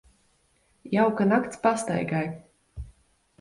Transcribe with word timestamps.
Jauka 0.95 1.27
nakts 1.33 1.61
pastaigai. 1.67 2.25